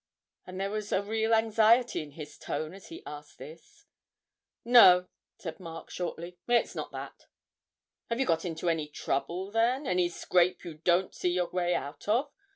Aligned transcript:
and 0.47 0.59
there 0.59 0.71
was 0.71 0.91
a 0.91 0.99
real 1.03 1.31
anxiety 1.31 2.01
in 2.01 2.09
his 2.13 2.35
tone 2.39 2.73
as 2.73 2.87
he 2.87 3.03
asked 3.05 3.37
this. 3.37 3.85
'No,' 4.65 5.07
said 5.37 5.59
Mark 5.59 5.91
shortly, 5.91 6.39
'it's 6.47 6.73
not 6.73 6.91
that.' 6.91 7.27
'Have 8.09 8.19
you 8.19 8.25
got 8.25 8.43
into 8.43 8.67
any 8.67 8.87
trouble, 8.87 9.51
then, 9.51 9.85
any 9.85 10.09
scrape 10.09 10.63
you 10.65 10.73
don't 10.73 11.13
see 11.13 11.29
your 11.29 11.51
way 11.51 11.75
out 11.75 12.07
of? 12.07 12.31